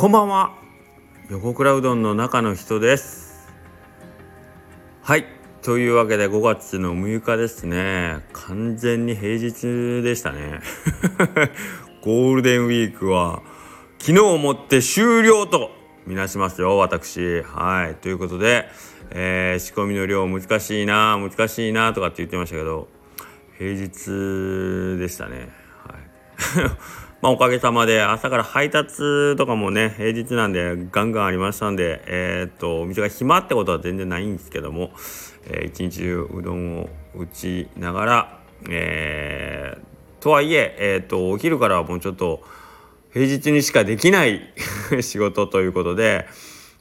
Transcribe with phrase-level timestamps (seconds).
[0.00, 0.54] こんばんは。
[1.28, 3.52] 横倉うどんの中の人です。
[5.02, 5.26] はい。
[5.60, 8.20] というわけで5月の6日ですね。
[8.32, 10.60] 完全に平日でしたね。
[12.00, 13.42] ゴールデンウィークは
[13.98, 15.70] 昨日をもって終了と
[16.06, 17.42] みなしますよ私。
[17.42, 17.94] はい。
[17.96, 18.70] ということで、
[19.10, 22.88] えー、仕込みの量難しいな難しいなとかって言ってましたけど
[23.58, 25.59] 平日でしたね。
[27.22, 34.92] まあ、おかげさまで朝から配達とかもね平日なんでガンガンありましたんでえー、っとお店が暇ってことは全然ないんですけども、
[35.46, 42.42] えー、一日中うどんを打ちながらえー、とはいええー、っとお昼からはもうちょっと
[43.12, 44.40] 平日にしかできない
[45.00, 46.26] 仕事ということで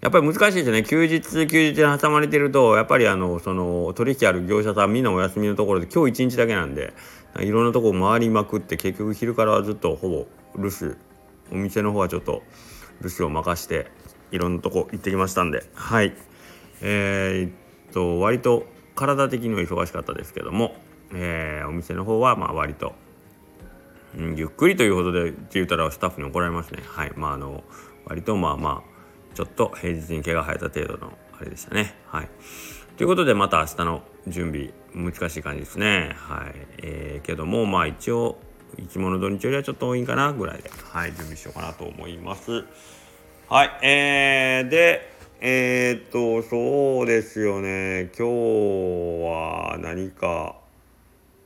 [0.00, 0.82] やっぱり難しいですね。
[0.82, 6.92] 休日休日に挟まれてるとやっぱりあのその取引ある業者さんみんなお休みのところで今日一日だけなんで
[7.40, 10.96] いろんなとこ回りまくって結局昼からはずっとほぼ留守
[11.52, 12.42] お店の方はちょっと
[13.02, 13.90] 留守を任して
[14.30, 15.64] いろんなとこ行ってきましたんで。
[15.74, 16.14] はい。
[16.82, 20.74] えー、っと割と体的には忙しかったですけども、
[21.14, 22.94] えー、お店の方はまあ割と
[24.16, 26.82] うん、ゆっくりというほどでって言ったらスタッフに怒られますね。
[26.86, 27.12] はい。
[27.16, 27.64] まああの
[28.06, 31.94] 割とまあまあちょっと平日に毛が生えた程度のあれでしたね。
[32.06, 32.28] はい。
[32.96, 36.14] ということでまた明日の準備難しい感じですね。
[36.16, 36.54] はい。
[36.82, 38.38] えー、けどもまあ一応
[38.78, 42.64] いつもの土日よりはちょっと多いんかなぐらいではい準備しようかなと思います。
[43.48, 43.70] はい。
[43.82, 48.10] えー、でえー、っとそうですよね。
[48.18, 48.32] 今日
[49.24, 50.56] は何か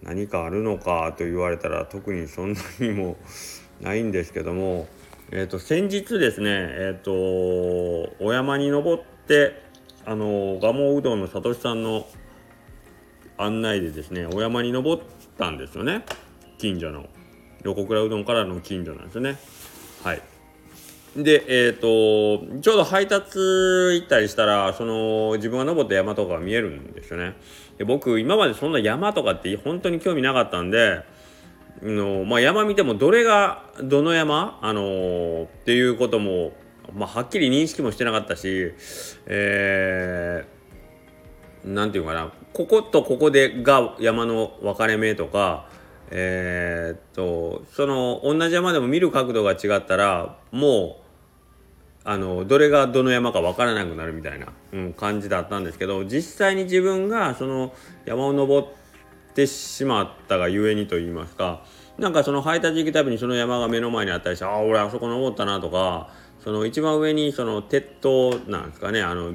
[0.02, 3.16] 何かあるのかと言われたら特にそんなにも
[3.82, 4.88] ないんですけども、
[5.30, 7.12] えー、と先日ですね、えー、と
[8.24, 9.69] お山に登って
[10.06, 12.06] あの蒲生うどんのさとしさんの
[13.36, 15.02] 案内でですねお山に登っ
[15.38, 16.04] たんですよね。
[16.58, 17.06] 近所の。
[17.62, 19.36] 横倉うどんからの近所なんですよね。
[20.02, 20.22] はい。
[21.16, 27.34] でえっ、ー、とちょうど配達行ったりしたらその自分が登った山とかが見えるんですよね。
[27.78, 31.04] で僕今までそんな山とかって本当に興味なかったんで
[31.82, 36.52] の、まあ、山見てもどれがどの山、あのー、っていうことも、
[36.94, 38.72] まあ、はっきり認識もしてなかったし
[39.26, 42.32] えー、なんていうかな。
[42.52, 45.68] こことここでが山の分かれ目とか
[46.10, 51.00] えー、っとその同じ山でも見る角度が違ったらもう
[52.02, 57.72] あのどれがどの山か分からなくなるみたいな、うん、感じだったんですけど実際に自分がその
[58.04, 58.68] 山を登っ
[59.34, 61.62] てしまったがゆえにと言いますか
[61.98, 66.08] なんかその配達行くたびにその山が目の前にあったりしてああ俺あそこ登ったなとか
[66.42, 69.02] その一番上にその鉄塔なんですかね。
[69.02, 69.34] あの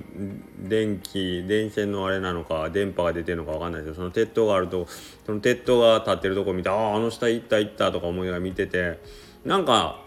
[0.60, 4.88] 電気電線のあれなのか電波が出てるのか分かんないですけどその鉄塔があると
[5.26, 9.00] その鉄塔が立ってるとこ見てあああの下行った行ったとか思いながら見てて
[9.44, 10.02] なんか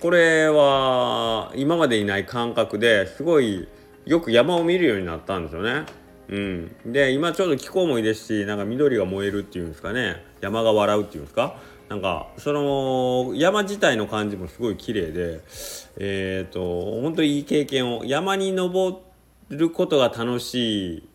[0.00, 3.68] これは今までにない感覚ですごい
[4.06, 5.84] よく山を見るようになったんですよね。
[6.30, 10.24] うん、で今ちょうど気候もいいですしなんか緑が燃えるっていうんですかね。
[10.40, 11.56] 山が笑うっていうんですか。
[11.90, 15.40] なんかその山自体の感じもすごい綺麗で
[15.98, 18.96] えっ、ー、と本当にいい経験を山に登
[19.48, 21.08] ることが楽しい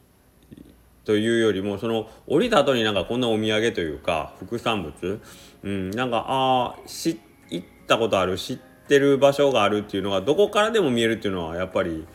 [1.06, 5.22] というよりもその降りた後になんかこんなお土産というか副産物、
[5.64, 12.06] うん、なんかああ行ったことある知ってる場所があるっていうのがどこからでも見えるっていうのはやっぱり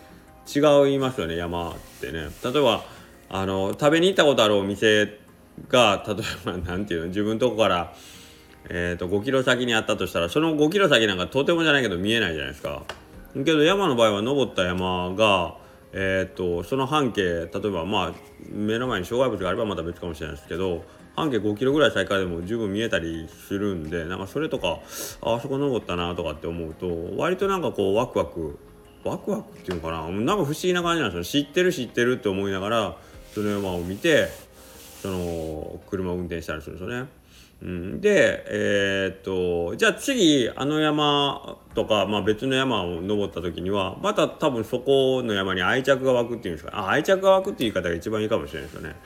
[0.54, 0.58] 違
[0.94, 2.28] いますよね山ってね。
[2.44, 2.84] 例えば
[3.30, 5.18] あの食べに行ったことあるお店
[5.70, 7.94] が例えば何て言うの自分のとこから
[8.72, 12.84] えーと、5キロ先にあったとしたらその5キロ先なんかとてもじゃないけど見えないじゃないですか。
[13.34, 15.56] けど山の場合は登った山が、
[15.92, 18.12] えーと、その半径例えばまあ
[18.48, 20.84] 目の前に障害物があればまた別かもしれないですけど
[21.16, 24.78] 半径5キロぐらい先からでも十分見えたりするんでなんかそれとか
[25.20, 28.58] あそこ登ったなとかって思うと割となんかこうワクワク
[29.02, 30.08] ワクワクっていうのかな？
[30.08, 32.96] なんか不思議な感じなんですよ知ってる知ってるって思いながら
[33.34, 34.28] その山を見て
[35.02, 37.19] その車を運転したりするんですよね。
[37.62, 48.96] うん、でえー、っとじゃあ次あの山とか、まあ、別の山を登った時にはまた多分そこの山に愛着が湧くっていうんですかあ愛着が湧くっていう言い方が一番いいかもしれないですよね。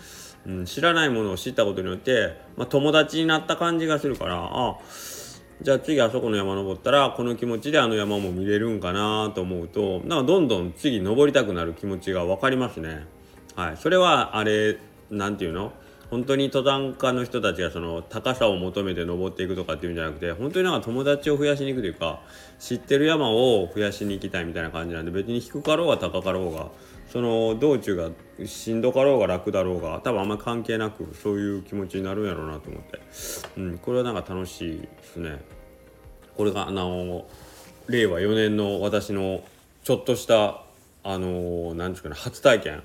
[0.47, 4.77] うん、知らないものを知ったことによって、まあ、友達になった感じがするからあ
[5.63, 13.07] じゃあ次あそこの山登ったらこの気持ちであの山も見れるんかなと思うとなんかどんどん次登りたくなる気持ちが分かりますね。
[13.57, 14.79] はい、それはあれ
[15.11, 15.73] なんていうの？
[16.15, 22.21] 本当に登山家の人たちがその高さを求めて登っていくとかっていうんじゃなくて本当になんか友達を増やしに行くというか
[22.61, 26.69] 知ってる山を増やしに行きたいみたいな感じなんで別に低かろうが高かろうが
[27.09, 28.11] その道中が
[28.47, 33.01] しんどかろうが楽だろうが多分あんまり関係なくそういう気持ちになるんやろうなと思って、
[33.57, 35.41] うん、これはなんか楽しいですね。
[36.37, 37.27] これがあの
[37.89, 39.43] 令和4年の私の
[39.83, 40.63] ちょっとした
[41.03, 42.85] あの何ですかね初体験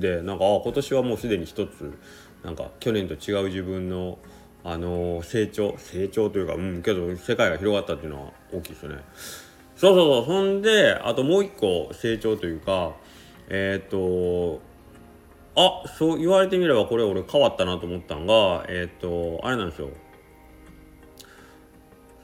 [0.00, 1.98] でなんかあ今年はもうすでに一つ
[2.42, 4.18] なんか去年と違う自分の
[4.64, 8.98] あの成長成長というかうんけど世界が広がったっていうのは大きいですよね。
[9.76, 10.36] そうそうそう。
[10.36, 12.92] そんであともう一個成長というか
[13.48, 14.60] えっ、と
[15.56, 19.88] あそう言われてみればこれ俺変わったなと思ったんがえっ、とあれなんですよ。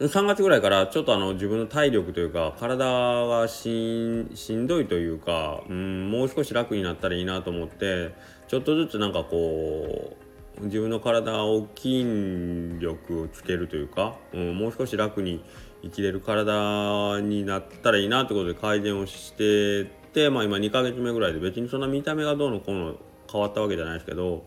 [0.01, 8.15] 3月ぐらいからちょっとあの自分の体力というか体がしんどいというか、うん、もう少し楽になったらいいなと思って
[8.49, 10.17] ちょっとずつなんかこ
[10.61, 15.45] う自分の体を筋力をつけるというか、うん、もう少し楽に
[15.83, 22.95] 生きれる体になったらいいなってことで改善をしてて、まあ、今2ヶ月目ぐらいで別にそんな見た目がどうのこうの
[23.31, 24.47] 変わったわけじゃないですけど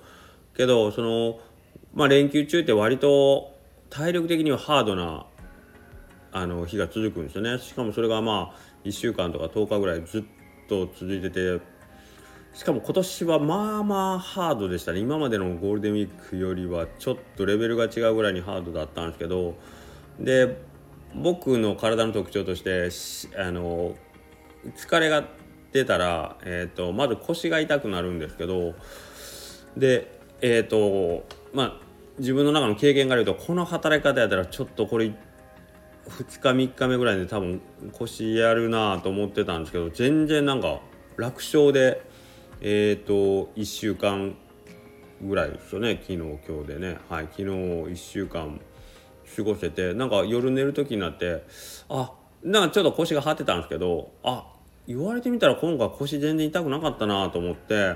[0.57, 1.39] けどその、
[1.93, 3.55] まあ、連休中って割と
[3.89, 5.27] 体力的にはハードな
[6.33, 7.59] あの日が続くんですよね。
[7.59, 10.23] しかもそれがまあ1週間とか10日ぐらいずっ
[10.69, 11.59] と続いてて
[12.53, 14.99] しかも今年はまあまあハードでしたね。
[14.99, 19.55] 今までのゴールデンウィークよりはちょっとレベルが違うぐらいにハードだったんですけど。
[20.19, 20.57] で
[21.15, 22.89] 僕の体の特徴として
[23.37, 23.95] あの
[24.77, 25.25] 疲れが
[25.73, 28.73] 出たら、えーと、まず腰が痛くなるんですけど。
[29.77, 31.73] でえっ、ー、とまあ
[32.19, 35.13] 自分の中の経験があるとこの働き方やったらちょっとこれ2
[36.39, 37.61] 日3日目ぐらいで多分
[37.93, 40.81] 腰やるなと思ってたんですけど全然なんか
[41.15, 42.01] 楽勝で
[42.61, 44.35] えっ、ー、と1週間
[45.21, 46.97] ぐらいですよね昨日今日でね。
[47.09, 48.61] はい昨日1週間
[49.35, 51.43] 過ごせてなんか夜寝る時になって
[51.89, 52.11] あ
[52.43, 54.45] なんかちょっと腰が張ってたんですけどあ
[54.87, 57.95] 言われてみたら今回腰全然痛くなかったなと思って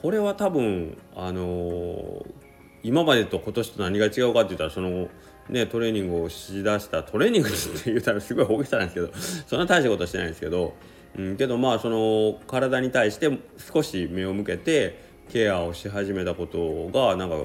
[0.00, 2.26] これは多分あのー、
[2.82, 5.08] 今までと今年と何が違うかって言ったらその
[5.48, 10.74] ねトレーニングをしだしたトレーニングって言ったらすごい大げさなんですけどそんな大したことしてないんですけど、
[11.16, 13.30] うん、けどまあその体に対して
[13.72, 14.98] 少し目を向けて
[15.30, 17.36] ケアをし始めたことがなんか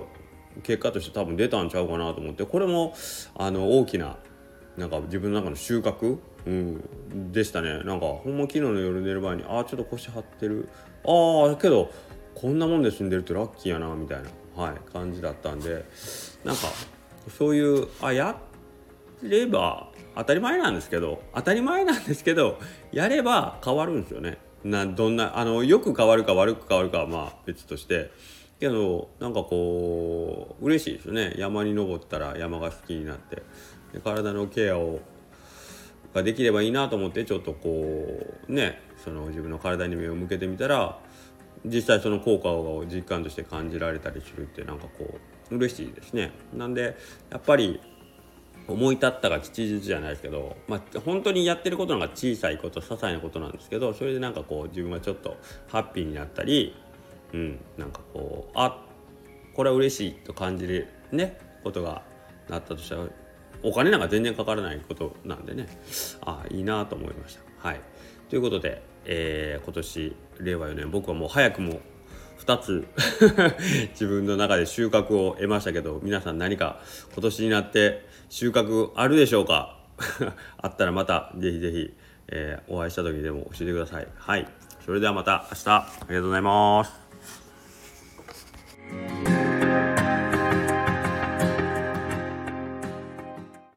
[0.64, 2.96] 結果として多分出たんちゃうかなと思ってこれも
[3.36, 4.18] あの大きな
[4.78, 7.84] なんか自分の中の収穫、うん、でしたね。
[7.84, 10.70] なんかほんま昨日の夜寝る前にああちょっと腰張ってる。
[11.06, 11.92] ああけど
[12.36, 14.20] こんなもんで済んでるってラッキーやなみたい
[14.56, 15.86] な、はい、感じだったんで
[16.44, 16.68] なんか
[17.36, 18.36] そういうあやっ
[19.24, 22.60] れば当たり前なんですけど当たり前なんですけど
[22.92, 24.38] やれば変わるんですよね。
[24.64, 28.12] などんなあのよく変わるか悪く変わるかはまあ別として。
[28.60, 31.34] けどなんかこう嬉しいですよね。
[31.38, 33.44] 山に登ったら山が好きになって。
[33.94, 35.00] で体のケアを
[36.14, 41.00] ができればいいなと思ってちょっとこうねその自分の体に目を向けてみたら
[41.66, 45.20] 実際その効果を実感として感じられたりするってなんかこ
[45.52, 46.32] う嬉しいですね。
[46.54, 46.98] なんで
[47.30, 47.80] やっぱり
[48.68, 55.38] 思い立ったが吉日じゃないですけど、まあ、本当にやってることなんか小さいこと些細なことなんですけどそれでなんかこう自分がちょっと
[55.68, 56.76] ハッピーになったり、
[57.34, 58.84] うん、なんかこうあ
[59.54, 62.04] これは嬉しいと感じるねことが
[62.50, 63.04] なったとしたら
[63.64, 65.68] お金なんか全然かからないことなんでね
[66.22, 67.68] ああいいなと思いました。
[67.68, 67.82] はい
[68.30, 71.80] ということで、えー、今年令和4年僕はもう早くも
[72.46, 72.88] 2つ
[73.92, 76.80] 自分の中で収穫を得ましたけど皆さん何か
[77.14, 79.78] 今年になって収穫あるでしょうか？
[80.62, 81.94] あったらまた是非是非、
[82.30, 84.08] え、お会いした時でも教えてください。
[84.16, 84.48] はい。
[84.86, 85.70] それではまた明日。
[85.70, 87.07] ありがとうございます。